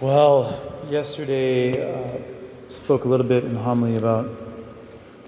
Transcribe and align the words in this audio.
Well, 0.00 0.60
yesterday 0.90 1.70
uh, 1.80 2.18
spoke 2.68 3.04
a 3.04 3.08
little 3.08 3.24
bit 3.24 3.44
in 3.44 3.54
the 3.54 3.60
homily 3.60 3.94
about 3.94 4.28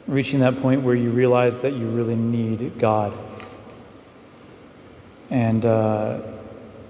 reaching 0.08 0.40
that 0.40 0.58
point 0.61 0.82
where 0.82 0.96
you 0.96 1.11
realize 1.11 1.62
that 1.62 1.74
you 1.74 1.87
really 1.87 2.16
need 2.16 2.76
God. 2.76 3.16
And 5.30 5.64
uh, 5.64 6.21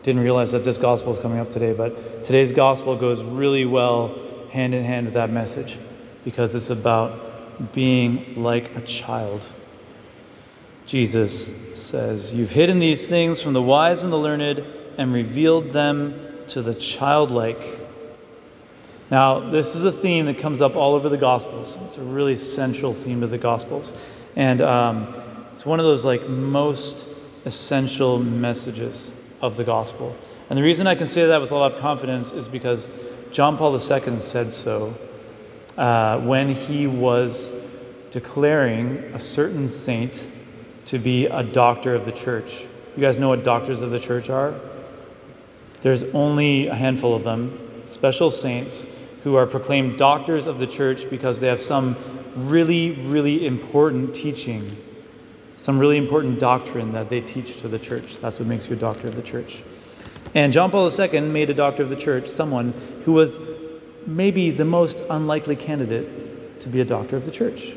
didn't 0.03 0.23
realize 0.23 0.53
that 0.53 0.65
this 0.65 0.79
gospel 0.79 1.13
is 1.13 1.19
coming 1.19 1.39
up 1.39 1.51
today, 1.51 1.75
but 1.75 2.25
today's 2.25 2.51
gospel 2.51 2.97
goes 2.97 3.23
really 3.23 3.67
well 3.67 4.19
hand 4.51 4.73
in 4.73 4.83
hand 4.83 5.05
with 5.05 5.15
that 5.15 5.29
message 5.29 5.77
because 6.25 6.55
it's 6.55 6.71
about 6.71 7.75
being 7.75 8.43
like 8.43 8.75
a 8.75 8.81
child. 8.81 9.47
Jesus 10.87 11.53
says, 11.75 12.33
You've 12.33 12.53
hidden 12.53 12.79
these 12.79 13.07
things 13.07 13.43
from 13.43 13.53
the 13.53 13.63
wise 13.63 14.03
and 14.03 14.11
the 14.11 14.17
learned 14.17 14.65
and 14.97 15.13
revealed 15.13 15.73
them 15.73 16.36
to 16.49 16.63
the 16.63 16.75
childlike. 16.75 17.81
Now, 19.11 19.39
this 19.51 19.75
is 19.75 19.85
a 19.85 19.93
theme 19.93 20.27
that 20.27 20.39
comes 20.39 20.61
up 20.61 20.75
all 20.75 20.95
over 20.95 21.09
the 21.09 21.17
Gospels. 21.17 21.79
It's 21.83 21.97
a 21.97 22.03
really 22.03 22.37
central 22.37 22.93
theme 22.93 23.23
of 23.23 23.31
the 23.31 23.39
Gospels. 23.39 23.95
And 24.35 24.61
um, 24.63 25.15
it's 25.53 25.65
one 25.65 25.79
of 25.79 25.87
those 25.87 26.05
like 26.05 26.29
most 26.29 27.09
essential 27.45 28.19
messages 28.19 29.13
of 29.41 29.57
the 29.57 29.65
Gospel. 29.65 30.15
And 30.51 30.59
the 30.59 30.63
reason 30.63 30.87
I 30.87 30.95
can 30.95 31.07
say 31.07 31.27
that 31.27 31.41
with 31.41 31.51
a 31.51 31.55
lot 31.55 31.73
of 31.73 31.79
confidence 31.79 32.33
is 32.33 32.49
because 32.49 32.91
John 33.31 33.57
Paul 33.57 33.73
II 33.73 34.19
said 34.19 34.53
so 34.53 34.95
uh, 35.77 36.21
when 36.21 36.49
he 36.49 36.87
was 36.87 37.51
declaring 38.11 38.97
a 39.15 39.19
certain 39.19 39.69
saint 39.69 40.27
to 40.87 40.99
be 40.99 41.27
a 41.27 41.43
doctor 41.43 41.95
of 41.95 42.05
the 42.05 42.13
church. 42.13 42.67
You 42.97 43.03
guys 43.03 43.19
know 43.19 43.29
what 43.29 43.45
doctors 43.45 43.83
of 43.83 43.91
the 43.91 43.99
church 43.99 44.31
are? 44.31 44.55
There's 45.87 46.03
only 46.15 46.67
a 46.67 46.75
handful 46.75 47.15
of 47.15 47.23
them, 47.23 47.57
special 47.87 48.33
saints 48.33 48.89
who 49.23 49.37
are 49.37 49.47
proclaimed 49.47 49.97
doctors 49.97 50.49
of 50.49 50.59
the 50.59 50.67
church 50.67 51.09
because 51.09 51.39
they 51.39 51.47
have 51.47 51.61
some 51.61 51.95
really, 52.35 52.91
really 53.03 53.47
important 53.47 54.13
teaching, 54.13 54.69
some 55.55 55.79
really 55.79 55.97
important 55.97 56.41
doctrine 56.41 56.91
that 56.91 57.09
they 57.09 57.21
teach 57.21 57.59
to 57.61 57.69
the 57.69 57.79
church. 57.79 58.17
That's 58.17 58.41
what 58.41 58.49
makes 58.49 58.69
you 58.69 58.75
a 58.75 58.79
doctor 58.81 59.07
of 59.07 59.15
the 59.15 59.23
church. 59.23 59.63
And 60.35 60.53
John 60.53 60.73
Paul 60.73 60.91
II 60.91 61.21
made 61.21 61.51
a 61.51 61.55
doctor 61.55 61.85
of 61.85 61.89
the 61.89 61.95
church 61.95 62.27
someone 62.27 62.75
who 63.05 63.13
was 63.13 63.39
maybe 64.09 64.51
the 64.51 64.65
most 64.65 65.05
unlikely 65.09 65.55
candidate 65.55 66.59
to 66.63 66.69
be 66.69 66.81
a 66.81 66.85
doctor 66.85 67.15
of 67.15 67.25
the 67.25 67.31
church 67.31 67.75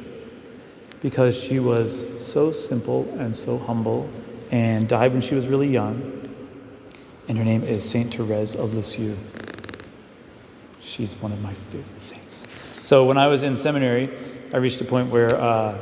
because 1.04 1.40
she 1.40 1.60
was 1.60 2.20
so 2.20 2.52
simple 2.52 3.08
and 3.20 3.36
so 3.36 3.60
humble 3.60 4.10
and 4.50 4.88
died 4.88 5.12
when 5.12 5.22
she 5.22 5.36
was 5.36 5.48
really 5.48 5.68
young. 5.68 6.19
And 7.30 7.38
her 7.38 7.46
name 7.46 7.62
is 7.62 7.88
Saint 7.88 8.12
Therese 8.12 8.56
of 8.56 8.74
Lisieux. 8.74 9.16
She's 10.82 11.16
one 11.18 11.32
of 11.32 11.40
my 11.44 11.54
favorite 11.54 12.04
saints. 12.04 12.48
So 12.82 13.06
when 13.06 13.20
I 13.20 13.28
was 13.28 13.44
in 13.44 13.56
seminary, 13.56 14.10
I 14.52 14.58
reached 14.58 14.82
a 14.82 14.84
point 14.84 15.12
where 15.12 15.36
uh, 15.36 15.78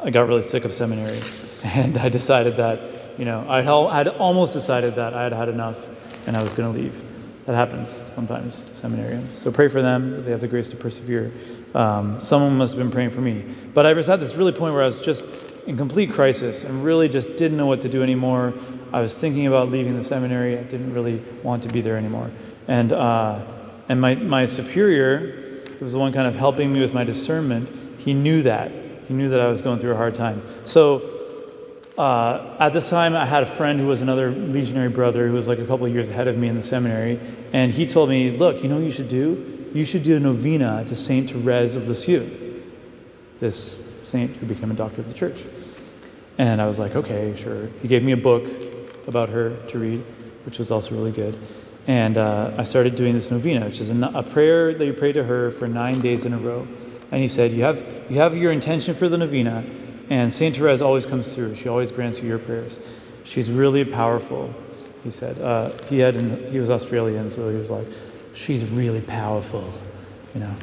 I 0.00 0.10
got 0.10 0.28
really 0.28 0.40
sick 0.40 0.64
of 0.64 0.72
seminary, 0.72 1.18
and 1.64 1.98
I 1.98 2.08
decided 2.08 2.54
that, 2.58 3.18
you 3.18 3.24
know, 3.24 3.44
I 3.48 3.60
had 3.60 4.06
almost 4.06 4.52
decided 4.52 4.94
that 4.94 5.14
I 5.14 5.24
had 5.24 5.32
had 5.32 5.48
enough 5.48 5.88
and 6.28 6.36
I 6.36 6.42
was 6.44 6.52
going 6.52 6.72
to 6.72 6.80
leave. 6.80 7.02
That 7.46 7.56
happens 7.56 7.90
sometimes 7.90 8.62
to 8.62 8.72
seminarians. 8.72 9.30
So 9.30 9.50
pray 9.50 9.66
for 9.66 9.82
them. 9.82 10.24
They 10.24 10.30
have 10.30 10.42
the 10.42 10.46
grace 10.46 10.68
to 10.68 10.76
persevere. 10.76 11.32
Um, 11.74 12.20
someone 12.20 12.56
must 12.56 12.74
have 12.74 12.82
been 12.82 12.92
praying 12.92 13.10
for 13.10 13.20
me. 13.20 13.44
But 13.74 13.84
I 13.84 13.94
was 13.94 14.08
at 14.08 14.20
this 14.20 14.36
really 14.36 14.52
point 14.52 14.74
where 14.74 14.82
I 14.84 14.86
was 14.86 15.00
just 15.00 15.24
in 15.66 15.76
complete 15.76 16.12
crisis 16.12 16.64
and 16.64 16.84
really 16.84 17.08
just 17.08 17.36
didn't 17.36 17.56
know 17.56 17.66
what 17.66 17.80
to 17.80 17.88
do 17.88 18.02
anymore. 18.02 18.54
I 18.92 19.00
was 19.00 19.18
thinking 19.18 19.46
about 19.46 19.68
leaving 19.68 19.94
the 19.94 20.04
seminary. 20.04 20.58
I 20.58 20.62
didn't 20.62 20.92
really 20.92 21.22
want 21.42 21.62
to 21.64 21.68
be 21.68 21.80
there 21.80 21.96
anymore. 21.96 22.30
And, 22.68 22.92
uh, 22.92 23.44
and 23.88 24.00
my, 24.00 24.14
my 24.14 24.44
superior, 24.44 25.62
who 25.78 25.84
was 25.84 25.92
the 25.92 25.98
one 25.98 26.12
kind 26.12 26.26
of 26.26 26.36
helping 26.36 26.72
me 26.72 26.80
with 26.80 26.94
my 26.94 27.04
discernment, 27.04 27.68
he 27.98 28.14
knew 28.14 28.42
that. 28.42 28.70
He 29.06 29.14
knew 29.14 29.28
that 29.28 29.40
I 29.40 29.46
was 29.46 29.62
going 29.62 29.78
through 29.78 29.92
a 29.92 29.96
hard 29.96 30.14
time. 30.14 30.42
So 30.64 31.02
uh, 31.98 32.56
at 32.60 32.72
this 32.72 32.88
time, 32.88 33.14
I 33.14 33.26
had 33.26 33.42
a 33.42 33.46
friend 33.46 33.80
who 33.80 33.86
was 33.86 34.02
another 34.02 34.30
legionary 34.30 34.88
brother 34.88 35.26
who 35.26 35.34
was 35.34 35.48
like 35.48 35.58
a 35.58 35.66
couple 35.66 35.84
of 35.84 35.92
years 35.92 36.08
ahead 36.08 36.28
of 36.28 36.38
me 36.38 36.48
in 36.48 36.54
the 36.54 36.62
seminary. 36.62 37.18
And 37.52 37.72
he 37.72 37.86
told 37.86 38.08
me, 38.08 38.30
Look, 38.30 38.62
you 38.62 38.68
know 38.68 38.76
what 38.76 38.84
you 38.84 38.90
should 38.90 39.08
do? 39.08 39.70
You 39.74 39.84
should 39.84 40.02
do 40.02 40.16
a 40.16 40.20
novena 40.20 40.84
to 40.86 40.94
Saint 40.94 41.30
Therese 41.30 41.76
of 41.76 41.88
Lisieux, 41.88 42.26
this 43.38 43.84
saint 44.04 44.34
who 44.36 44.46
became 44.46 44.70
a 44.70 44.74
doctor 44.74 45.00
of 45.00 45.08
the 45.08 45.14
church. 45.14 45.44
And 46.38 46.60
I 46.62 46.66
was 46.66 46.78
like, 46.78 46.96
Okay, 46.96 47.34
sure. 47.36 47.66
He 47.82 47.88
gave 47.88 48.02
me 48.02 48.12
a 48.12 48.16
book 48.16 48.44
about 49.06 49.28
her 49.28 49.56
to 49.68 49.78
read, 49.78 50.04
which 50.44 50.58
was 50.58 50.70
also 50.70 50.94
really 50.94 51.12
good. 51.12 51.38
And 51.88 52.18
uh, 52.18 52.54
I 52.58 52.64
started 52.64 52.96
doing 52.96 53.14
this 53.14 53.30
novena, 53.30 53.64
which 53.64 53.80
is 53.80 53.90
a, 53.90 54.12
a 54.14 54.22
prayer 54.22 54.74
that 54.74 54.84
you 54.84 54.92
pray 54.92 55.10
to 55.12 55.24
her 55.24 55.50
for 55.50 55.66
nine 55.66 56.00
days 56.00 56.26
in 56.26 56.34
a 56.34 56.38
row. 56.38 56.66
And 57.10 57.22
he 57.22 57.26
said, 57.26 57.52
you 57.52 57.62
have, 57.62 57.78
you 58.10 58.18
have 58.18 58.36
your 58.36 58.52
intention 58.52 58.94
for 58.94 59.08
the 59.08 59.16
novena, 59.16 59.64
and 60.10 60.30
St. 60.30 60.54
Therese 60.54 60.82
always 60.82 61.06
comes 61.06 61.34
through. 61.34 61.54
She 61.54 61.68
always 61.68 61.90
grants 61.90 62.20
you 62.20 62.28
your 62.28 62.38
prayers. 62.38 62.78
She's 63.24 63.50
really 63.50 63.84
powerful, 63.84 64.52
he 65.02 65.10
said. 65.10 65.38
Uh, 65.40 65.70
he, 65.86 65.98
had 65.98 66.14
he 66.14 66.58
was 66.58 66.70
Australian, 66.70 67.30
so 67.30 67.48
he 67.50 67.56
was 67.56 67.70
like, 67.70 67.86
she's 68.34 68.70
really 68.70 69.00
powerful. 69.00 69.72
You 70.34 70.40
know, 70.40 70.54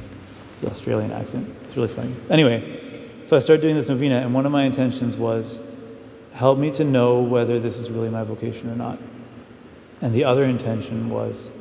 his 0.59 0.69
Australian 0.69 1.11
accent. 1.11 1.47
It's 1.63 1.75
really 1.75 1.87
funny. 1.87 2.13
Anyway, 2.29 2.94
so 3.25 3.35
I 3.35 3.39
started 3.39 3.63
doing 3.63 3.73
this 3.73 3.89
novena, 3.89 4.17
and 4.17 4.35
one 4.35 4.45
of 4.45 4.51
my 4.51 4.65
intentions 4.65 5.17
was 5.17 5.59
help 6.33 6.59
me 6.59 6.69
to 6.69 6.83
know 6.83 7.21
whether 7.21 7.59
this 7.59 7.79
is 7.79 7.89
really 7.89 8.09
my 8.09 8.23
vocation 8.23 8.69
or 8.69 8.75
not. 8.75 8.99
And 10.01 10.13
the 10.13 10.23
other 10.23 10.43
intention 10.43 11.09
was, 11.09 11.51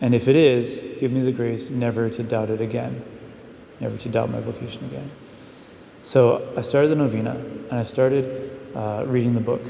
and 0.00 0.14
if 0.14 0.28
it 0.28 0.36
is, 0.36 0.84
give 1.00 1.10
me 1.10 1.22
the 1.22 1.32
grace 1.32 1.68
never 1.68 2.08
to 2.10 2.22
doubt 2.22 2.48
it 2.48 2.60
again, 2.60 3.04
never 3.80 3.96
to 3.96 4.08
doubt 4.08 4.30
my 4.30 4.38
vocation 4.38 4.84
again. 4.84 5.10
So 6.04 6.54
I 6.56 6.60
started 6.60 6.88
the 6.88 6.96
novena 6.96 7.30
and 7.32 7.72
I 7.72 7.82
started 7.82 8.56
uh, 8.76 9.04
reading 9.08 9.34
the 9.34 9.40
book. 9.40 9.62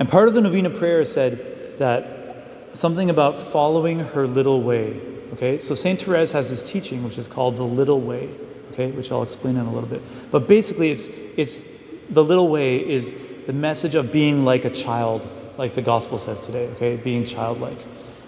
And 0.00 0.08
part 0.08 0.26
of 0.26 0.34
the 0.34 0.40
novena 0.40 0.70
prayer 0.70 1.04
said 1.04 1.78
that 1.78 2.48
something 2.72 3.10
about 3.10 3.38
following 3.38 4.00
her 4.00 4.26
little 4.26 4.62
way. 4.62 5.00
Okay, 5.32 5.58
so 5.58 5.76
Saint 5.76 6.02
Therese 6.02 6.32
has 6.32 6.50
this 6.50 6.68
teaching 6.68 7.04
which 7.04 7.18
is 7.18 7.28
called 7.28 7.56
the 7.56 7.62
little 7.62 8.00
way. 8.00 8.30
Okay, 8.72 8.90
which 8.92 9.10
I'll 9.10 9.22
explain 9.22 9.56
in 9.56 9.66
a 9.66 9.72
little 9.72 9.88
bit. 9.88 10.02
But 10.30 10.46
basically, 10.46 10.90
it's 10.90 11.08
it's 11.36 11.64
the 12.10 12.22
little 12.22 12.48
way 12.48 12.76
is 12.88 13.14
the 13.46 13.52
message 13.52 13.94
of 13.94 14.12
being 14.12 14.44
like 14.44 14.64
a 14.64 14.70
child, 14.70 15.28
like 15.58 15.74
the 15.74 15.82
gospel 15.82 16.18
says 16.18 16.40
today. 16.40 16.68
Okay, 16.76 16.96
being 16.96 17.24
childlike. 17.24 17.78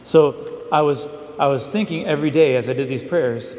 So 0.05 0.67
I 0.73 0.83
was 0.83 1.09
I 1.39 1.47
was 1.47 1.69
thinking 1.69 2.07
every 2.07 2.31
day 2.31 2.57
as 2.57 2.69
I 2.69 2.73
did 2.73 2.89
these 2.89 3.03
prayers 3.03 3.57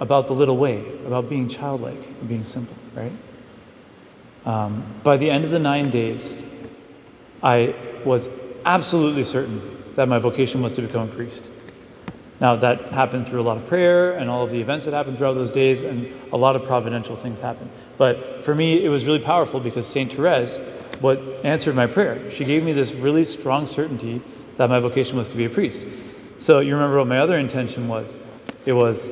about 0.00 0.26
the 0.26 0.32
little 0.32 0.56
way, 0.56 0.84
about 1.06 1.28
being 1.28 1.48
childlike 1.48 2.06
and 2.06 2.28
being 2.28 2.44
simple, 2.44 2.76
right? 2.94 3.12
Um, 4.44 4.84
by 5.02 5.16
the 5.16 5.30
end 5.30 5.44
of 5.44 5.50
the 5.50 5.58
nine 5.58 5.88
days, 5.88 6.42
I 7.42 7.74
was 8.04 8.28
absolutely 8.66 9.24
certain 9.24 9.60
that 9.94 10.08
my 10.08 10.18
vocation 10.18 10.62
was 10.62 10.72
to 10.72 10.82
become 10.82 11.08
a 11.08 11.12
priest. 11.12 11.50
Now, 12.40 12.56
that 12.56 12.82
happened 12.86 13.28
through 13.28 13.40
a 13.40 13.42
lot 13.42 13.56
of 13.56 13.66
prayer 13.66 14.12
and 14.12 14.28
all 14.28 14.42
of 14.42 14.50
the 14.50 14.60
events 14.60 14.84
that 14.86 14.94
happened 14.94 15.18
throughout 15.18 15.34
those 15.34 15.50
days, 15.50 15.82
and 15.82 16.08
a 16.32 16.36
lot 16.36 16.56
of 16.56 16.64
providential 16.64 17.14
things 17.14 17.38
happened. 17.38 17.70
But 17.96 18.44
for 18.44 18.54
me, 18.54 18.84
it 18.84 18.88
was 18.88 19.06
really 19.06 19.20
powerful 19.20 19.60
because 19.60 19.86
St. 19.86 20.12
Therese 20.12 20.58
what 21.00 21.20
answered 21.44 21.74
my 21.74 21.86
prayer. 21.86 22.30
She 22.30 22.44
gave 22.44 22.64
me 22.64 22.72
this 22.72 22.92
really 22.94 23.24
strong 23.24 23.66
certainty 23.66 24.20
that 24.56 24.68
my 24.68 24.78
vocation 24.78 25.16
was 25.16 25.28
to 25.30 25.36
be 25.36 25.44
a 25.44 25.50
priest. 25.50 25.86
So, 26.38 26.60
you 26.60 26.74
remember 26.74 26.98
what 26.98 27.06
my 27.06 27.18
other 27.18 27.38
intention 27.38 27.88
was? 27.88 28.22
It 28.66 28.72
was 28.72 29.10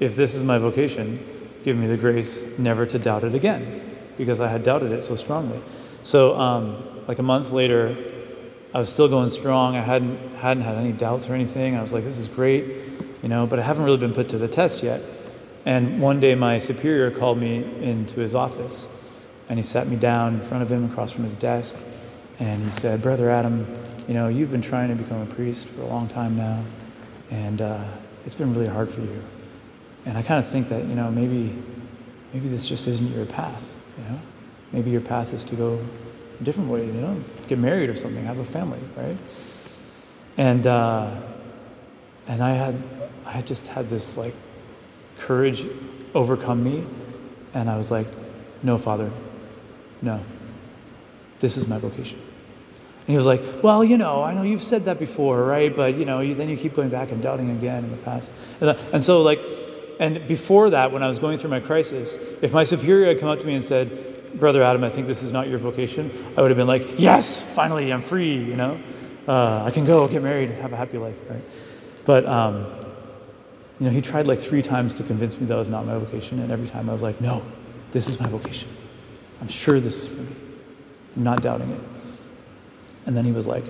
if 0.00 0.16
this 0.16 0.34
is 0.34 0.44
my 0.44 0.58
vocation, 0.58 1.18
give 1.64 1.76
me 1.76 1.86
the 1.86 1.96
grace 1.96 2.58
never 2.58 2.86
to 2.86 2.98
doubt 2.98 3.24
it 3.24 3.34
again, 3.34 3.96
because 4.16 4.40
I 4.40 4.48
had 4.48 4.62
doubted 4.62 4.92
it 4.92 5.02
so 5.02 5.14
strongly. 5.14 5.60
So, 6.02 6.38
um, 6.38 6.82
like 7.06 7.18
a 7.18 7.22
month 7.22 7.52
later, 7.52 7.96
I 8.74 8.78
was 8.78 8.88
still 8.88 9.08
going 9.08 9.28
strong. 9.28 9.76
I 9.76 9.80
hadn't 9.80 10.18
hadn't 10.36 10.62
had 10.62 10.76
any 10.76 10.92
doubts 10.92 11.28
or 11.28 11.34
anything. 11.34 11.76
I 11.76 11.80
was 11.80 11.92
like, 11.92 12.04
this 12.04 12.18
is 12.18 12.28
great, 12.28 12.64
you 13.22 13.28
know, 13.28 13.46
but 13.46 13.58
I 13.58 13.62
haven't 13.62 13.84
really 13.84 13.96
been 13.98 14.12
put 14.12 14.28
to 14.30 14.38
the 14.38 14.48
test 14.48 14.82
yet. 14.82 15.00
And 15.64 16.00
one 16.00 16.20
day, 16.20 16.34
my 16.34 16.58
superior 16.58 17.10
called 17.10 17.38
me 17.38 17.64
into 17.82 18.20
his 18.20 18.34
office, 18.34 18.88
and 19.48 19.58
he 19.58 19.62
sat 19.62 19.88
me 19.88 19.96
down 19.96 20.34
in 20.34 20.40
front 20.40 20.62
of 20.62 20.70
him, 20.70 20.90
across 20.90 21.12
from 21.12 21.24
his 21.24 21.34
desk, 21.34 21.82
and 22.38 22.62
he 22.62 22.70
said, 22.70 23.02
"Brother 23.02 23.30
Adam, 23.30 23.66
you 24.06 24.14
know, 24.14 24.28
you've 24.28 24.50
been 24.50 24.62
trying 24.62 24.88
to 24.88 24.94
become 24.94 25.20
a 25.20 25.26
priest 25.26 25.68
for 25.68 25.82
a 25.82 25.86
long 25.86 26.06
time 26.08 26.36
now, 26.36 26.62
and 27.30 27.62
uh, 27.62 27.82
it's 28.24 28.34
been 28.34 28.54
really 28.54 28.68
hard 28.68 28.88
for 28.88 29.00
you." 29.00 29.22
And 30.06 30.16
I 30.16 30.22
kind 30.22 30.42
of 30.42 30.48
think 30.48 30.68
that, 30.68 30.86
you 30.86 30.94
know, 30.94 31.10
maybe 31.10 31.54
maybe 32.32 32.48
this 32.48 32.66
just 32.66 32.86
isn't 32.88 33.14
your 33.14 33.26
path, 33.26 33.78
you 33.96 34.04
know? 34.04 34.18
Maybe 34.72 34.90
your 34.90 35.00
path 35.00 35.32
is 35.32 35.44
to 35.44 35.56
go 35.56 35.78
different 36.44 36.70
way, 36.70 36.86
you 36.86 36.92
know, 36.92 37.22
get 37.46 37.58
married 37.58 37.90
or 37.90 37.94
something, 37.94 38.24
have 38.24 38.38
a 38.38 38.44
family, 38.44 38.80
right? 38.96 39.16
And 40.36 40.66
uh, 40.66 41.20
and 42.26 42.42
I 42.42 42.50
had 42.50 42.82
I 43.24 43.32
had 43.32 43.46
just 43.46 43.66
had 43.66 43.88
this 43.88 44.16
like 44.16 44.34
courage 45.18 45.66
overcome 46.14 46.62
me, 46.62 46.84
and 47.54 47.68
I 47.68 47.76
was 47.76 47.90
like, 47.90 48.06
no, 48.62 48.78
Father, 48.78 49.10
no. 50.02 50.20
This 51.40 51.56
is 51.56 51.68
my 51.68 51.78
vocation. 51.78 52.18
And 52.18 53.14
he 53.14 53.16
was 53.16 53.26
like, 53.26 53.40
Well, 53.62 53.82
you 53.82 53.96
know, 53.96 54.22
I 54.22 54.34
know 54.34 54.42
you've 54.42 54.62
said 54.62 54.84
that 54.84 54.98
before, 54.98 55.44
right? 55.44 55.74
But, 55.74 55.94
you 55.94 56.04
know, 56.04 56.20
you, 56.20 56.34
then 56.34 56.48
you 56.48 56.56
keep 56.56 56.74
going 56.74 56.90
back 56.90 57.10
and 57.10 57.22
doubting 57.22 57.50
again 57.50 57.84
in 57.84 57.90
the 57.90 57.96
past. 57.98 58.30
And, 58.60 58.70
and 58.92 59.02
so, 59.02 59.22
like, 59.22 59.40
and 60.00 60.26
before 60.28 60.70
that, 60.70 60.92
when 60.92 61.02
I 61.02 61.08
was 61.08 61.18
going 61.18 61.38
through 61.38 61.50
my 61.50 61.60
crisis, 61.60 62.18
if 62.42 62.52
my 62.52 62.64
superior 62.64 63.06
had 63.06 63.18
come 63.18 63.28
up 63.28 63.38
to 63.40 63.46
me 63.46 63.54
and 63.54 63.64
said, 63.64 64.17
Brother 64.34 64.62
Adam, 64.62 64.84
I 64.84 64.88
think 64.88 65.06
this 65.06 65.22
is 65.22 65.32
not 65.32 65.48
your 65.48 65.58
vocation, 65.58 66.10
I 66.36 66.42
would 66.42 66.50
have 66.50 66.58
been 66.58 66.66
like, 66.66 66.98
Yes, 66.98 67.54
finally, 67.54 67.92
I'm 67.92 68.02
free, 68.02 68.34
you 68.34 68.56
know? 68.56 68.80
Uh, 69.26 69.62
I 69.64 69.70
can 69.70 69.84
go 69.84 70.08
get 70.08 70.22
married, 70.22 70.50
have 70.50 70.72
a 70.72 70.76
happy 70.76 70.98
life, 70.98 71.16
right? 71.28 71.42
But, 72.04 72.24
um, 72.26 72.66
you 73.78 73.86
know, 73.86 73.92
he 73.92 74.00
tried 74.00 74.26
like 74.26 74.40
three 74.40 74.62
times 74.62 74.94
to 74.96 75.02
convince 75.02 75.38
me 75.38 75.46
that 75.46 75.56
was 75.56 75.68
not 75.68 75.86
my 75.86 75.96
vocation, 75.98 76.40
and 76.40 76.50
every 76.50 76.66
time 76.66 76.90
I 76.90 76.92
was 76.92 77.02
like, 77.02 77.20
No, 77.20 77.44
this 77.92 78.08
is 78.08 78.20
my 78.20 78.26
vocation. 78.28 78.68
I'm 79.40 79.48
sure 79.48 79.78
this 79.78 80.02
is 80.02 80.08
for 80.08 80.20
me. 80.20 80.36
I'm 81.16 81.22
not 81.22 81.42
doubting 81.42 81.70
it. 81.70 81.80
And 83.06 83.16
then 83.16 83.24
he 83.24 83.32
was 83.32 83.46
like, 83.46 83.64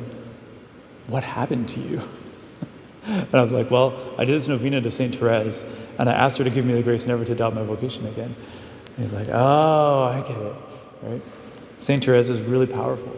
What 1.09 1.23
happened 1.23 1.69
to 1.69 1.81
you? 1.81 2.01
and 3.05 3.35
I 3.35 3.43
was 3.43 3.53
like, 3.53 3.71
Well, 3.71 4.15
I 4.17 4.25
did 4.25 4.35
this 4.35 4.49
novena 4.49 4.81
to 4.81 4.91
St. 4.91 5.15
Therese, 5.15 5.65
and 5.99 6.09
I 6.09 6.13
asked 6.13 6.39
her 6.39 6.45
to 6.45 6.51
give 6.51 6.65
me 6.65 6.75
the 6.75 6.83
grace 6.83 7.07
never 7.07 7.25
to 7.25 7.35
doubt 7.35 7.55
my 7.55 7.63
vocation 7.63 8.07
again. 8.07 8.35
And 8.99 9.07
he's 9.07 9.15
like, 9.15 9.29
Oh, 9.31 10.03
I 10.13 10.21
get 10.27 10.37
it. 10.37 10.55
Right? 11.03 11.23
St. 11.79 12.05
Therese 12.05 12.31
is 12.31 12.41
really 12.41 12.67
powerful. 12.67 13.17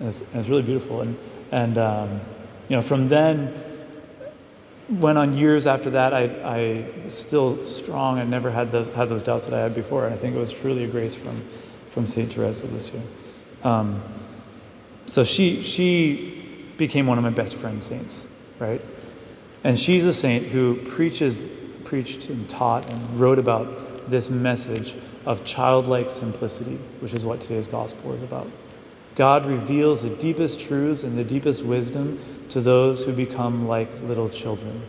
And 0.00 0.08
it's, 0.08 0.22
and 0.32 0.40
it's 0.40 0.48
really 0.48 0.62
beautiful. 0.62 1.02
And, 1.02 1.16
and 1.52 1.78
um, 1.78 2.20
you 2.68 2.74
know, 2.74 2.82
from 2.82 3.08
then, 3.08 3.54
went 4.88 5.16
on 5.16 5.38
years 5.38 5.68
after 5.68 5.90
that, 5.90 6.12
I, 6.12 6.24
I 6.42 7.04
was 7.04 7.16
still 7.16 7.64
strong 7.64 8.18
and 8.18 8.28
never 8.28 8.50
had 8.50 8.72
those, 8.72 8.88
had 8.88 9.08
those 9.08 9.22
doubts 9.22 9.44
that 9.46 9.54
I 9.54 9.60
had 9.60 9.76
before. 9.76 10.06
And 10.06 10.12
I 10.12 10.16
think 10.16 10.34
it 10.34 10.38
was 10.38 10.52
truly 10.52 10.82
a 10.82 10.88
grace 10.88 11.14
from, 11.14 11.40
from 11.86 12.04
St. 12.08 12.32
Therese 12.32 12.64
of 12.64 12.72
Lisieux. 12.72 13.00
Um, 13.62 14.02
so 15.06 15.22
she, 15.22 15.62
she 15.62 16.72
became 16.76 17.06
one 17.06 17.16
of 17.16 17.22
my 17.22 17.30
best 17.30 17.54
friend 17.54 17.80
saints, 17.80 18.26
right? 18.58 18.80
And 19.62 19.78
she's 19.78 20.04
a 20.04 20.12
saint 20.12 20.46
who 20.46 20.74
preaches, 20.86 21.48
preached 21.84 22.28
and 22.28 22.48
taught 22.48 22.90
and 22.90 23.20
wrote 23.20 23.38
about 23.38 23.89
this 24.10 24.30
message 24.30 24.94
of 25.26 25.44
childlike 25.44 26.10
simplicity, 26.10 26.76
which 27.00 27.12
is 27.12 27.24
what 27.24 27.40
today's 27.40 27.68
gospel 27.68 28.12
is 28.12 28.22
about. 28.22 28.50
God 29.14 29.46
reveals 29.46 30.02
the 30.02 30.10
deepest 30.16 30.60
truths 30.60 31.04
and 31.04 31.16
the 31.16 31.24
deepest 31.24 31.64
wisdom 31.64 32.18
to 32.48 32.60
those 32.60 33.04
who 33.04 33.12
become 33.12 33.66
like 33.68 34.00
little 34.02 34.28
children. 34.28 34.82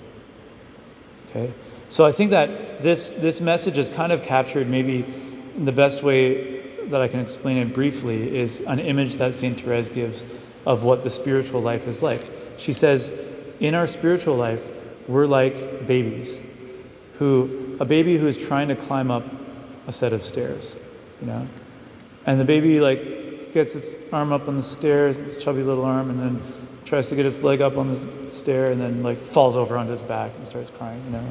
Okay? 1.28 1.54
So 1.88 2.06
I 2.06 2.12
think 2.12 2.32
that 2.32 2.82
this, 2.82 3.12
this 3.12 3.42
message 3.42 3.78
is 3.78 3.90
kind 3.90 4.12
of 4.12 4.24
captured 4.24 4.70
maybe 4.70 5.02
the 5.58 5.72
best 5.72 6.04
way 6.04 6.62
that 6.88 7.02
I 7.02 7.08
can 7.08 7.20
explain 7.20 7.58
it 7.58 7.74
briefly 7.74 8.38
is 8.38 8.62
an 8.62 8.80
image 8.80 9.16
that 9.16 9.36
St. 9.36 9.60
Therese 9.60 9.90
gives 9.90 10.26
of 10.66 10.84
what 10.84 11.04
the 11.04 11.10
spiritual 11.10 11.62
life 11.62 11.88
is 11.88 12.02
like. 12.02 12.30
She 12.58 12.74
says, 12.74 13.12
in 13.60 13.76
our 13.76 13.88
spiritual 13.88 14.36
life, 14.36 14.70
we're 15.08 15.26
like 15.26 15.88
babies 15.88 16.42
who, 17.18 17.61
a 17.82 17.86
baby 17.86 18.18
who 18.18 18.28
is 18.28 18.38
trying 18.38 18.68
to 18.68 18.76
climb 18.76 19.10
up 19.10 19.24
a 19.88 19.92
set 19.92 20.14
of 20.14 20.24
stairs, 20.24 20.76
you 21.20 21.28
know? 21.28 21.48
And 22.28 22.40
the 22.40 22.46
baby, 22.46 22.80
like, 22.80 23.54
gets 23.54 23.76
its 23.76 23.96
arm 24.14 24.32
up 24.32 24.48
on 24.48 24.56
the 24.56 24.64
stairs, 24.64 25.18
its 25.18 25.44
chubby 25.44 25.64
little 25.64 25.84
arm, 25.84 26.12
and 26.12 26.20
then 26.20 26.42
tries 26.86 27.10
to 27.10 27.16
get 27.16 27.26
its 27.26 27.42
leg 27.42 27.60
up 27.60 27.78
on 27.78 27.94
the 27.94 28.30
stair, 28.30 28.72
and 28.72 28.80
then, 28.80 29.02
like, 29.02 29.26
falls 29.26 29.58
over 29.58 29.78
onto 29.78 29.92
its 29.92 30.04
back 30.04 30.32
and 30.38 30.46
starts 30.46 30.70
crying, 30.70 31.04
you 31.06 31.12
know? 31.12 31.26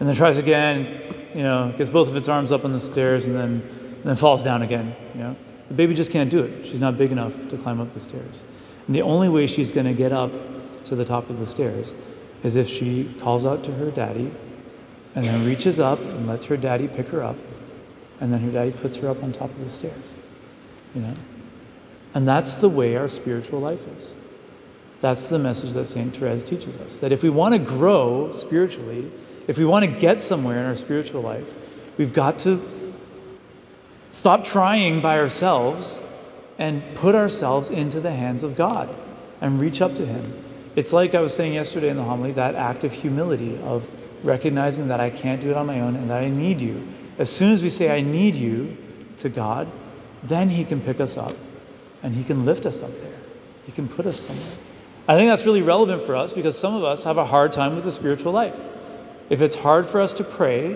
And 0.00 0.08
then 0.08 0.16
tries 0.16 0.38
again, 0.38 1.00
you 1.32 1.44
know, 1.44 1.72
gets 1.78 1.90
both 1.90 2.08
of 2.08 2.16
its 2.16 2.28
arms 2.28 2.50
up 2.50 2.64
on 2.64 2.72
the 2.72 2.80
stairs, 2.80 3.26
and 3.26 3.36
then 3.36 3.62
and 3.98 4.04
then 4.04 4.16
falls 4.16 4.42
down 4.44 4.62
again. 4.62 4.94
You 5.14 5.20
know, 5.20 5.36
the 5.68 5.74
baby 5.74 5.94
just 5.94 6.10
can't 6.10 6.30
do 6.30 6.42
it. 6.42 6.66
She's 6.66 6.80
not 6.80 6.96
big 6.96 7.12
enough 7.12 7.48
to 7.48 7.56
climb 7.56 7.80
up 7.80 7.92
the 7.92 8.00
stairs. 8.00 8.44
And 8.86 8.94
the 8.94 9.02
only 9.02 9.28
way 9.28 9.46
she's 9.46 9.70
going 9.70 9.86
to 9.86 9.92
get 9.92 10.12
up 10.12 10.32
to 10.84 10.96
the 10.96 11.04
top 11.04 11.28
of 11.30 11.38
the 11.38 11.46
stairs 11.46 11.94
is 12.42 12.56
if 12.56 12.68
she 12.68 13.12
calls 13.20 13.44
out 13.44 13.64
to 13.64 13.72
her 13.74 13.90
daddy 13.90 14.32
and 15.18 15.26
then 15.26 15.44
reaches 15.44 15.80
up 15.80 15.98
and 15.98 16.28
lets 16.28 16.44
her 16.44 16.56
daddy 16.56 16.86
pick 16.86 17.10
her 17.10 17.22
up 17.22 17.36
and 18.20 18.32
then 18.32 18.40
her 18.40 18.50
daddy 18.50 18.70
puts 18.70 18.96
her 18.96 19.08
up 19.08 19.22
on 19.22 19.32
top 19.32 19.50
of 19.50 19.60
the 19.60 19.68
stairs. 19.68 20.14
You 20.94 21.02
know? 21.02 21.14
And 22.14 22.26
that's 22.26 22.56
the 22.56 22.68
way 22.68 22.96
our 22.96 23.08
spiritual 23.08 23.60
life 23.60 23.86
is. 23.98 24.14
That's 25.00 25.28
the 25.28 25.38
message 25.38 25.72
that 25.72 25.86
St. 25.86 26.16
Therese 26.16 26.44
teaches 26.44 26.76
us. 26.76 26.98
That 27.00 27.12
if 27.12 27.22
we 27.22 27.30
want 27.30 27.54
to 27.54 27.58
grow 27.58 28.30
spiritually, 28.32 29.10
if 29.46 29.58
we 29.58 29.64
want 29.64 29.84
to 29.84 29.90
get 29.90 30.20
somewhere 30.20 30.58
in 30.58 30.66
our 30.66 30.76
spiritual 30.76 31.22
life, 31.22 31.54
we've 31.96 32.14
got 32.14 32.38
to 32.40 32.60
Stop 34.12 34.42
trying 34.42 35.00
by 35.00 35.18
ourselves 35.18 36.00
and 36.58 36.82
put 36.94 37.14
ourselves 37.14 37.70
into 37.70 38.00
the 38.00 38.10
hands 38.10 38.42
of 38.42 38.56
God 38.56 38.92
and 39.40 39.60
reach 39.60 39.80
up 39.80 39.94
to 39.96 40.06
Him. 40.06 40.44
It's 40.76 40.92
like 40.92 41.14
I 41.14 41.20
was 41.20 41.34
saying 41.34 41.54
yesterday 41.54 41.90
in 41.90 41.96
the 41.96 42.02
homily 42.02 42.32
that 42.32 42.54
act 42.54 42.84
of 42.84 42.92
humility, 42.92 43.58
of 43.60 43.88
recognizing 44.22 44.88
that 44.88 45.00
I 45.00 45.10
can't 45.10 45.40
do 45.40 45.50
it 45.50 45.56
on 45.56 45.66
my 45.66 45.80
own 45.80 45.96
and 45.96 46.10
that 46.10 46.22
I 46.22 46.28
need 46.28 46.60
you. 46.60 46.86
As 47.18 47.30
soon 47.30 47.52
as 47.52 47.62
we 47.62 47.70
say, 47.70 47.96
I 47.96 48.00
need 48.00 48.34
you 48.34 48.76
to 49.18 49.28
God, 49.28 49.70
then 50.22 50.48
He 50.48 50.64
can 50.64 50.80
pick 50.80 51.00
us 51.00 51.16
up 51.16 51.32
and 52.02 52.14
He 52.14 52.24
can 52.24 52.44
lift 52.44 52.66
us 52.66 52.82
up 52.82 52.92
there. 53.00 53.18
He 53.66 53.72
can 53.72 53.88
put 53.88 54.06
us 54.06 54.20
somewhere. 54.20 54.66
I 55.08 55.16
think 55.16 55.30
that's 55.30 55.46
really 55.46 55.62
relevant 55.62 56.02
for 56.02 56.14
us 56.16 56.32
because 56.32 56.58
some 56.58 56.74
of 56.74 56.84
us 56.84 57.04
have 57.04 57.18
a 57.18 57.24
hard 57.24 57.52
time 57.52 57.74
with 57.74 57.84
the 57.84 57.92
spiritual 57.92 58.32
life. 58.32 58.58
If 59.30 59.40
it's 59.40 59.54
hard 59.54 59.86
for 59.86 60.00
us 60.00 60.12
to 60.14 60.24
pray, 60.24 60.72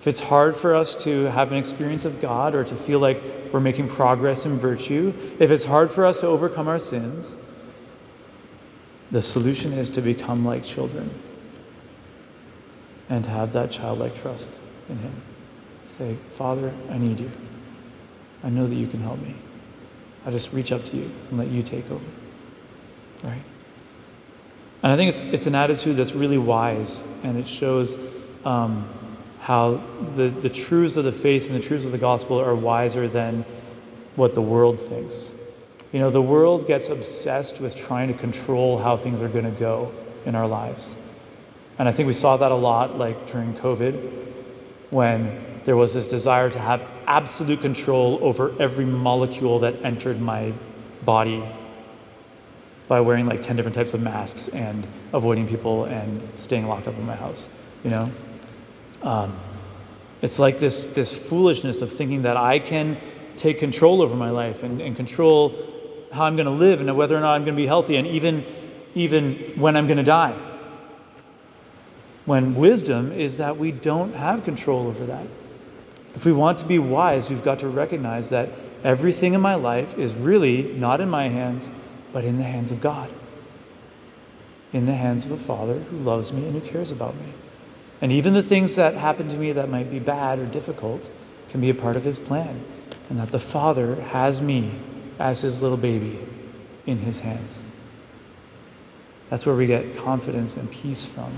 if 0.00 0.06
it's 0.06 0.20
hard 0.20 0.54
for 0.54 0.74
us 0.74 0.94
to 1.04 1.24
have 1.24 1.50
an 1.50 1.58
experience 1.58 2.04
of 2.04 2.20
God 2.20 2.54
or 2.54 2.64
to 2.64 2.74
feel 2.74 3.00
like 3.00 3.20
we're 3.52 3.60
making 3.60 3.88
progress 3.88 4.46
in 4.46 4.56
virtue, 4.56 5.12
if 5.38 5.50
it's 5.50 5.64
hard 5.64 5.90
for 5.90 6.04
us 6.06 6.20
to 6.20 6.26
overcome 6.26 6.68
our 6.68 6.78
sins, 6.78 7.36
the 9.10 9.20
solution 9.22 9.72
is 9.72 9.90
to 9.90 10.00
become 10.00 10.44
like 10.44 10.62
children 10.62 11.10
and 13.08 13.24
have 13.26 13.52
that 13.52 13.70
childlike 13.70 14.14
trust 14.14 14.60
in 14.88 14.98
Him. 14.98 15.22
Say, 15.84 16.14
Father, 16.34 16.72
I 16.90 16.98
need 16.98 17.20
you. 17.20 17.30
I 18.44 18.50
know 18.50 18.66
that 18.66 18.76
you 18.76 18.86
can 18.86 19.00
help 19.00 19.20
me. 19.20 19.34
I 20.26 20.30
just 20.30 20.52
reach 20.52 20.72
up 20.72 20.84
to 20.86 20.96
you 20.96 21.10
and 21.30 21.38
let 21.38 21.48
you 21.48 21.62
take 21.62 21.90
over. 21.90 22.04
Right? 23.24 23.42
And 24.82 24.92
I 24.92 24.96
think 24.96 25.08
it's, 25.08 25.20
it's 25.20 25.46
an 25.46 25.54
attitude 25.54 25.96
that's 25.96 26.12
really 26.12 26.38
wise 26.38 27.02
and 27.22 27.38
it 27.38 27.48
shows. 27.48 27.96
Um, 28.44 28.88
how 29.48 29.82
the, 30.14 30.28
the 30.28 30.48
truths 30.48 30.98
of 30.98 31.04
the 31.04 31.12
faith 31.12 31.46
and 31.46 31.56
the 31.56 31.66
truths 31.66 31.86
of 31.86 31.90
the 31.92 31.98
gospel 31.98 32.38
are 32.38 32.54
wiser 32.54 33.08
than 33.08 33.44
what 34.16 34.34
the 34.34 34.42
world 34.42 34.78
thinks. 34.78 35.32
You 35.92 36.00
know, 36.00 36.10
the 36.10 36.20
world 36.20 36.66
gets 36.66 36.90
obsessed 36.90 37.60
with 37.60 37.74
trying 37.74 38.08
to 38.08 38.14
control 38.14 38.78
how 38.78 38.94
things 38.96 39.22
are 39.22 39.28
going 39.28 39.46
to 39.46 39.58
go 39.58 39.90
in 40.26 40.34
our 40.34 40.46
lives. 40.46 40.98
And 41.78 41.88
I 41.88 41.92
think 41.92 42.06
we 42.06 42.12
saw 42.12 42.36
that 42.36 42.50
a 42.50 42.54
lot 42.54 42.98
like 42.98 43.26
during 43.26 43.54
COVID 43.54 44.26
when 44.90 45.60
there 45.64 45.76
was 45.76 45.94
this 45.94 46.06
desire 46.06 46.50
to 46.50 46.58
have 46.58 46.82
absolute 47.06 47.60
control 47.60 48.18
over 48.22 48.54
every 48.60 48.84
molecule 48.84 49.58
that 49.60 49.76
entered 49.84 50.20
my 50.20 50.52
body 51.04 51.42
by 52.88 53.00
wearing 53.00 53.26
like 53.26 53.42
10 53.42 53.56
different 53.56 53.74
types 53.74 53.94
of 53.94 54.02
masks 54.02 54.48
and 54.48 54.86
avoiding 55.12 55.46
people 55.46 55.84
and 55.84 56.26
staying 56.34 56.66
locked 56.66 56.88
up 56.88 56.94
in 56.94 57.04
my 57.04 57.14
house, 57.14 57.50
you 57.84 57.90
know? 57.90 58.10
Um, 59.02 59.38
it's 60.22 60.38
like 60.38 60.58
this, 60.58 60.86
this 60.86 61.28
foolishness 61.28 61.82
of 61.82 61.92
thinking 61.92 62.22
that 62.22 62.36
I 62.36 62.58
can 62.58 62.96
take 63.36 63.60
control 63.60 64.02
over 64.02 64.16
my 64.16 64.30
life 64.30 64.62
and, 64.62 64.80
and 64.80 64.96
control 64.96 65.54
how 66.12 66.24
I'm 66.24 66.34
going 66.34 66.46
to 66.46 66.52
live 66.52 66.80
and 66.80 66.96
whether 66.96 67.16
or 67.16 67.20
not 67.20 67.34
I'm 67.34 67.44
going 67.44 67.54
to 67.54 67.62
be 67.62 67.66
healthy 67.66 67.96
and 67.96 68.06
even, 68.06 68.44
even 68.94 69.34
when 69.56 69.76
I'm 69.76 69.86
going 69.86 69.98
to 69.98 70.02
die. 70.02 70.34
When 72.28 72.56
wisdom 72.56 73.10
is 73.10 73.38
that 73.38 73.56
we 73.56 73.72
don't 73.72 74.12
have 74.12 74.44
control 74.44 74.86
over 74.86 75.06
that. 75.06 75.26
If 76.14 76.26
we 76.26 76.32
want 76.32 76.58
to 76.58 76.66
be 76.66 76.78
wise, 76.78 77.30
we've 77.30 77.42
got 77.42 77.60
to 77.60 77.68
recognize 77.70 78.28
that 78.28 78.50
everything 78.84 79.32
in 79.32 79.40
my 79.40 79.54
life 79.54 79.96
is 79.96 80.14
really 80.14 80.74
not 80.74 81.00
in 81.00 81.08
my 81.08 81.30
hands, 81.30 81.70
but 82.12 82.24
in 82.24 82.36
the 82.36 82.44
hands 82.44 82.70
of 82.70 82.82
God, 82.82 83.10
in 84.74 84.84
the 84.84 84.92
hands 84.92 85.24
of 85.24 85.32
a 85.32 85.38
Father 85.38 85.78
who 85.78 85.96
loves 86.00 86.30
me 86.30 86.44
and 86.44 86.52
who 86.52 86.60
cares 86.60 86.92
about 86.92 87.14
me. 87.14 87.32
And 88.02 88.12
even 88.12 88.34
the 88.34 88.42
things 88.42 88.76
that 88.76 88.92
happen 88.92 89.26
to 89.30 89.36
me 89.38 89.52
that 89.52 89.70
might 89.70 89.90
be 89.90 89.98
bad 89.98 90.38
or 90.38 90.44
difficult 90.44 91.10
can 91.48 91.62
be 91.62 91.70
a 91.70 91.74
part 91.74 91.96
of 91.96 92.04
His 92.04 92.18
plan. 92.18 92.62
And 93.08 93.18
that 93.20 93.28
the 93.28 93.38
Father 93.38 93.94
has 94.02 94.42
me 94.42 94.70
as 95.18 95.40
His 95.40 95.62
little 95.62 95.78
baby 95.78 96.18
in 96.84 96.98
His 96.98 97.20
hands. 97.20 97.62
That's 99.30 99.46
where 99.46 99.56
we 99.56 99.66
get 99.66 99.96
confidence 99.96 100.58
and 100.58 100.70
peace 100.70 101.06
from. 101.06 101.32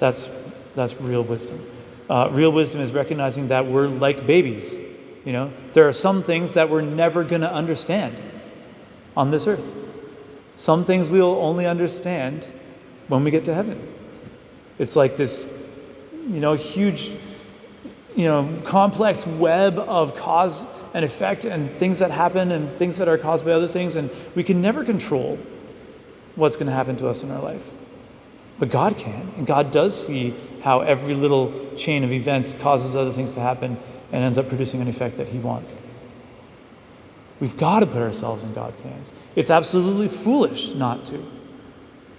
That's, 0.00 0.28
that's 0.74 1.00
real 1.00 1.22
wisdom. 1.22 1.64
Uh, 2.08 2.28
real 2.32 2.50
wisdom 2.50 2.80
is 2.80 2.92
recognizing 2.92 3.46
that 3.48 3.64
we're 3.64 3.86
like 3.86 4.26
babies. 4.26 4.76
You 5.24 5.32
know, 5.32 5.52
there 5.74 5.86
are 5.86 5.92
some 5.92 6.22
things 6.24 6.54
that 6.54 6.68
we're 6.68 6.80
never 6.80 7.22
going 7.22 7.42
to 7.42 7.52
understand 7.52 8.16
on 9.16 9.30
this 9.30 9.46
earth. 9.46 9.76
Some 10.56 10.84
things 10.84 11.08
we'll 11.08 11.36
only 11.36 11.66
understand 11.66 12.46
when 13.08 13.22
we 13.22 13.30
get 13.30 13.44
to 13.44 13.54
heaven. 13.54 13.86
It's 14.78 14.96
like 14.96 15.16
this 15.16 15.46
you 16.12 16.40
know, 16.40 16.54
huge, 16.54 17.12
you 18.16 18.24
know, 18.24 18.60
complex 18.64 19.26
web 19.26 19.78
of 19.78 20.16
cause 20.16 20.64
and 20.94 21.04
effect 21.04 21.44
and 21.44 21.70
things 21.72 21.98
that 21.98 22.10
happen 22.10 22.52
and 22.52 22.70
things 22.76 22.96
that 22.98 23.08
are 23.08 23.18
caused 23.18 23.44
by 23.44 23.52
other 23.52 23.68
things. 23.68 23.96
And 23.96 24.10
we 24.34 24.42
can 24.42 24.60
never 24.60 24.84
control 24.84 25.38
what's 26.36 26.56
going 26.56 26.66
to 26.66 26.72
happen 26.72 26.96
to 26.96 27.08
us 27.08 27.22
in 27.22 27.30
our 27.30 27.42
life. 27.42 27.72
But 28.60 28.68
God 28.68 28.96
can. 28.96 29.32
And 29.36 29.46
God 29.46 29.72
does 29.72 30.06
see 30.06 30.34
how 30.62 30.80
every 30.80 31.14
little 31.14 31.74
chain 31.74 32.04
of 32.04 32.12
events 32.12 32.52
causes 32.52 32.94
other 32.94 33.10
things 33.10 33.32
to 33.32 33.40
happen 33.40 33.76
and 34.12 34.22
ends 34.22 34.38
up 34.38 34.48
producing 34.48 34.80
an 34.80 34.86
effect 34.86 35.16
that 35.16 35.26
He 35.26 35.38
wants. 35.38 35.74
We've 37.40 37.56
got 37.56 37.80
to 37.80 37.86
put 37.86 38.02
ourselves 38.02 38.44
in 38.44 38.52
God's 38.52 38.80
hands. 38.80 39.14
It's 39.34 39.50
absolutely 39.50 40.08
foolish 40.08 40.74
not 40.74 41.06
to. 41.06 41.24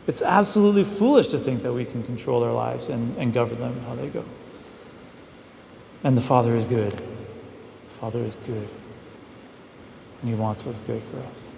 It's 0.08 0.24
absolutely 0.24 0.84
foolish 0.84 1.28
to 1.28 1.38
think 1.38 1.62
that 1.62 1.72
we 1.72 1.86
can 1.86 2.02
control 2.04 2.44
our 2.44 2.52
lives 2.52 2.90
and, 2.90 3.16
and 3.18 3.32
govern 3.32 3.60
them 3.60 3.80
how 3.84 3.94
they 3.94 4.08
go. 4.08 4.26
And 6.04 6.18
the 6.18 6.22
Father 6.22 6.56
is 6.56 6.66
good. 6.66 6.92
The 6.92 7.94
Father 8.00 8.20
is 8.24 8.34
good. 8.34 8.68
And 10.22 10.30
He 10.30 10.34
wants 10.34 10.66
what's 10.66 10.80
good 10.80 11.04
for 11.04 11.20
us. 11.30 11.52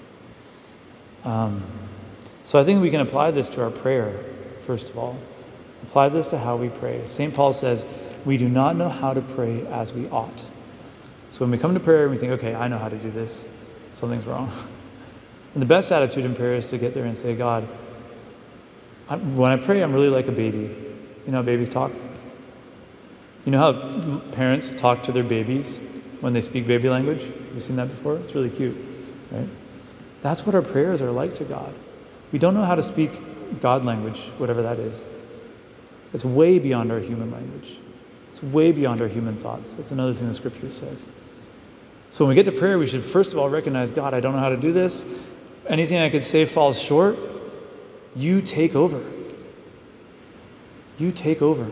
Um, 1.23 1.63
so 2.43 2.59
I 2.59 2.65
think 2.65 2.81
we 2.81 2.91
can 2.91 2.99
apply 2.99 3.31
this 3.31 3.47
to 3.49 3.63
our 3.63 3.71
prayer, 3.71 4.25
first 4.63 4.89
of 4.89 4.97
all. 4.97 5.17
Apply 5.83 6.09
this 6.09 6.27
to 6.27 6.37
how 6.37 6.55
we 6.55 6.69
pray. 6.69 7.05
St. 7.05 7.33
Paul 7.33 7.53
says, 7.53 7.85
We 8.25 8.37
do 8.37 8.49
not 8.49 8.75
know 8.75 8.89
how 8.89 9.13
to 9.13 9.21
pray 9.21 9.65
as 9.67 9.93
we 9.93 10.07
ought. 10.09 10.43
So 11.29 11.39
when 11.39 11.51
we 11.51 11.57
come 11.57 11.73
to 11.73 11.79
prayer 11.79 12.03
and 12.03 12.11
we 12.11 12.17
think, 12.17 12.31
okay, 12.33 12.53
I 12.53 12.67
know 12.67 12.77
how 12.77 12.89
to 12.89 12.97
do 12.97 13.09
this, 13.09 13.49
something's 13.91 14.25
wrong. 14.25 14.51
And 15.53 15.61
the 15.61 15.67
best 15.67 15.91
attitude 15.91 16.25
in 16.25 16.35
prayer 16.35 16.55
is 16.55 16.69
to 16.69 16.77
get 16.77 16.93
there 16.93 17.05
and 17.05 17.17
say, 17.17 17.35
God, 17.35 17.67
I'm, 19.09 19.35
when 19.35 19.51
I 19.51 19.57
pray, 19.57 19.81
I'm 19.81 19.93
really 19.93 20.09
like 20.09 20.27
a 20.27 20.31
baby. 20.31 20.75
You 21.25 21.31
know 21.31 21.37
how 21.37 21.43
babies 21.43 21.69
talk? 21.69 21.91
You 23.45 23.51
know 23.51 23.59
how 23.59 24.19
parents 24.31 24.71
talk 24.71 25.03
to 25.03 25.11
their 25.11 25.23
babies 25.23 25.81
when 26.21 26.33
they 26.33 26.41
speak 26.41 26.65
baby 26.65 26.89
language? 26.89 27.23
Have 27.23 27.53
you 27.53 27.59
seen 27.59 27.75
that 27.75 27.89
before? 27.89 28.17
It's 28.17 28.33
really 28.35 28.49
cute, 28.49 28.77
right? 29.31 29.47
That's 30.21 30.45
what 30.45 30.55
our 30.55 30.61
prayers 30.61 31.01
are 31.01 31.11
like 31.11 31.33
to 31.35 31.43
God. 31.43 31.73
We 32.31 32.39
don't 32.39 32.53
know 32.53 32.63
how 32.63 32.75
to 32.75 32.83
speak 32.83 33.11
God 33.61 33.85
language, 33.85 34.21
whatever 34.37 34.61
that 34.61 34.79
is. 34.79 35.07
It's 36.13 36.25
way 36.25 36.59
beyond 36.59 36.91
our 36.91 36.99
human 36.99 37.31
language. 37.31 37.77
It's 38.29 38.43
way 38.43 38.71
beyond 38.71 39.01
our 39.01 39.07
human 39.07 39.37
thoughts. 39.37 39.75
That's 39.75 39.91
another 39.91 40.13
thing 40.13 40.27
the 40.27 40.33
scripture 40.33 40.71
says. 40.71 41.07
So 42.11 42.25
when 42.25 42.29
we 42.29 42.35
get 42.35 42.45
to 42.51 42.57
prayer, 42.57 42.77
we 42.77 42.85
should 42.85 43.03
first 43.03 43.33
of 43.33 43.39
all 43.39 43.49
recognize 43.49 43.91
God, 43.91 44.13
I 44.13 44.19
don't 44.19 44.33
know 44.33 44.39
how 44.39 44.49
to 44.49 44.57
do 44.57 44.71
this. 44.71 45.05
Anything 45.67 45.99
I 45.99 46.09
could 46.09 46.23
say 46.23 46.45
falls 46.45 46.81
short. 46.81 47.17
You 48.15 48.41
take 48.41 48.75
over. 48.75 49.03
You 50.97 51.11
take 51.11 51.41
over. 51.41 51.67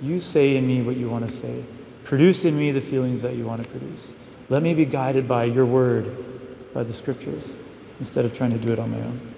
You 0.00 0.18
say 0.18 0.56
in 0.56 0.66
me 0.66 0.82
what 0.82 0.96
you 0.96 1.08
want 1.10 1.28
to 1.28 1.34
say. 1.34 1.62
Produce 2.04 2.44
in 2.44 2.56
me 2.56 2.70
the 2.70 2.80
feelings 2.80 3.20
that 3.22 3.34
you 3.34 3.44
want 3.44 3.62
to 3.62 3.68
produce. 3.68 4.14
Let 4.48 4.62
me 4.62 4.74
be 4.74 4.84
guided 4.84 5.26
by 5.26 5.44
your 5.44 5.66
word, 5.66 6.72
by 6.72 6.82
the 6.82 6.92
scriptures, 6.92 7.56
instead 7.98 8.24
of 8.24 8.32
trying 8.32 8.52
to 8.52 8.58
do 8.58 8.72
it 8.72 8.78
on 8.78 8.90
my 8.90 8.98
own. 8.98 9.34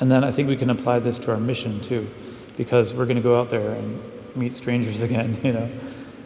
And 0.00 0.10
then 0.10 0.24
I 0.24 0.30
think 0.30 0.48
we 0.48 0.56
can 0.56 0.70
apply 0.70 0.98
this 0.98 1.18
to 1.20 1.32
our 1.32 1.38
mission 1.38 1.80
too, 1.80 2.06
because 2.56 2.92
we're 2.92 3.06
going 3.06 3.16
to 3.16 3.22
go 3.22 3.38
out 3.38 3.48
there 3.48 3.72
and 3.72 4.00
meet 4.34 4.52
strangers 4.52 5.02
again, 5.08 5.38
you 5.42 5.52
know, 5.52 5.70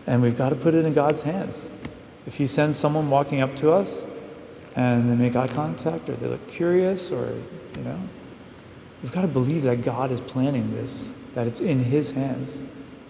and 0.06 0.20
we've 0.20 0.36
got 0.36 0.50
to 0.50 0.56
put 0.56 0.74
it 0.74 0.86
in 0.86 0.92
God's 0.92 1.22
hands. 1.22 1.70
If 2.26 2.34
He 2.34 2.46
sends 2.46 2.76
someone 2.76 3.08
walking 3.08 3.40
up 3.40 3.54
to 3.56 3.70
us 3.70 4.04
and 4.76 5.10
they 5.10 5.14
make 5.14 5.36
eye 5.36 5.48
contact 5.48 6.08
or 6.08 6.16
they 6.16 6.26
look 6.26 6.46
curious 6.48 7.10
or, 7.10 7.32
you 7.76 7.82
know, 7.82 7.98
we've 9.02 9.12
got 9.12 9.22
to 9.22 9.28
believe 9.28 9.62
that 9.62 9.82
God 9.82 10.10
is 10.10 10.20
planning 10.20 10.74
this, 10.74 11.12
that 11.34 11.46
it's 11.46 11.60
in 11.60 11.78
His 11.78 12.10
hands. 12.10 12.60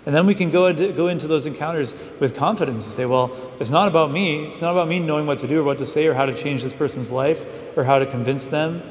And 0.07 0.15
then 0.15 0.27
we 0.27 0.35
can 0.35 0.51
go 0.51 0.73
go 0.73 1.09
into 1.09 1.29
those 1.29 1.45
encounters 1.45 1.95
with 2.21 2.35
confidence 2.35 2.85
and 2.85 2.95
say, 2.95 3.05
well, 3.05 3.37
it's 3.61 3.71
not 3.71 3.87
about 3.87 4.11
me. 4.11 4.47
It's 4.47 4.63
not 4.63 4.73
about 4.73 4.89
me 4.89 4.99
knowing 4.99 5.27
what 5.27 5.39
to 5.41 5.47
do 5.47 5.61
or 5.61 5.65
what 5.65 5.79
to 5.79 5.87
say 5.87 6.07
or 6.07 6.15
how 6.15 6.25
to 6.25 6.35
change 6.35 6.63
this 6.63 6.73
person's 6.73 7.11
life 7.11 7.45
or 7.77 7.85
how 7.85 7.99
to 7.99 8.07
convince 8.07 8.47
them. 8.47 8.83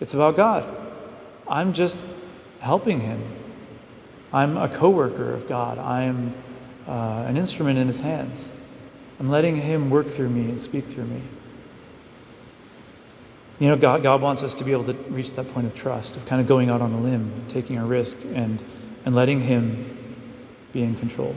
It's 0.00 0.12
about 0.12 0.36
God. 0.36 0.83
I'm 1.48 1.72
just 1.72 2.26
helping 2.60 3.00
him. 3.00 3.22
I'm 4.32 4.56
a 4.56 4.68
co 4.68 4.90
worker 4.90 5.32
of 5.32 5.48
God. 5.48 5.78
I'm 5.78 6.34
uh, 6.88 7.24
an 7.26 7.36
instrument 7.36 7.78
in 7.78 7.86
his 7.86 8.00
hands. 8.00 8.52
I'm 9.20 9.30
letting 9.30 9.56
him 9.56 9.90
work 9.90 10.08
through 10.08 10.30
me 10.30 10.48
and 10.48 10.58
speak 10.58 10.84
through 10.86 11.04
me. 11.04 11.22
You 13.60 13.68
know, 13.68 13.76
God, 13.76 14.02
God 14.02 14.20
wants 14.20 14.42
us 14.42 14.54
to 14.54 14.64
be 14.64 14.72
able 14.72 14.84
to 14.84 14.94
reach 15.10 15.32
that 15.32 15.48
point 15.48 15.66
of 15.66 15.74
trust, 15.74 16.16
of 16.16 16.26
kind 16.26 16.40
of 16.40 16.48
going 16.48 16.70
out 16.70 16.82
on 16.82 16.92
a 16.92 17.00
limb, 17.00 17.32
taking 17.48 17.78
a 17.78 17.86
risk, 17.86 18.18
and, 18.34 18.62
and 19.04 19.14
letting 19.14 19.40
him 19.40 20.16
be 20.72 20.82
in 20.82 20.96
control. 20.96 21.36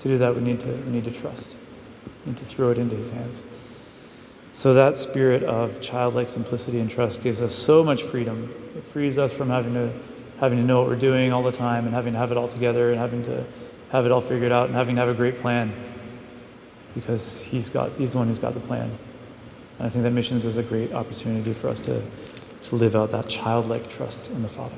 To 0.00 0.08
do 0.08 0.18
that, 0.18 0.34
we 0.34 0.40
need 0.40 0.58
to, 0.60 0.68
we 0.68 0.90
need 0.90 1.04
to 1.04 1.12
trust. 1.12 1.54
We 2.24 2.32
need 2.32 2.38
to 2.38 2.44
throw 2.44 2.70
it 2.70 2.78
into 2.78 2.96
his 2.96 3.10
hands. 3.10 3.44
So 4.52 4.74
that 4.74 4.96
spirit 4.96 5.42
of 5.44 5.80
childlike 5.80 6.28
simplicity 6.28 6.80
and 6.80 6.90
trust 6.90 7.22
gives 7.22 7.42
us 7.42 7.54
so 7.54 7.84
much 7.84 8.02
freedom. 8.02 8.52
It 8.76 8.84
frees 8.84 9.18
us 9.18 9.32
from 9.32 9.48
having 9.48 9.74
to 9.74 9.92
having 10.40 10.58
to 10.58 10.64
know 10.64 10.80
what 10.80 10.88
we're 10.88 10.96
doing 10.96 11.32
all 11.32 11.42
the 11.42 11.52
time 11.52 11.84
and 11.84 11.94
having 11.94 12.12
to 12.12 12.18
have 12.18 12.30
it 12.30 12.38
all 12.38 12.46
together 12.46 12.90
and 12.90 12.98
having 12.98 13.22
to 13.22 13.44
have 13.90 14.06
it 14.06 14.12
all 14.12 14.20
figured 14.20 14.52
out 14.52 14.66
and 14.66 14.74
having 14.74 14.94
to 14.94 15.00
have 15.00 15.08
a 15.08 15.14
great 15.14 15.38
plan. 15.38 15.72
Because 16.94 17.42
he's 17.42 17.68
got 17.68 17.90
he's 17.92 18.12
the 18.12 18.18
one 18.18 18.28
who's 18.28 18.38
got 18.38 18.54
the 18.54 18.60
plan. 18.60 18.96
And 19.78 19.86
I 19.86 19.90
think 19.90 20.02
that 20.04 20.10
missions 20.10 20.44
is 20.44 20.56
a 20.56 20.62
great 20.62 20.92
opportunity 20.92 21.52
for 21.52 21.68
us 21.68 21.80
to, 21.80 22.02
to 22.62 22.76
live 22.76 22.96
out 22.96 23.10
that 23.10 23.28
childlike 23.28 23.88
trust 23.88 24.30
in 24.32 24.42
the 24.42 24.48
Father. 24.48 24.76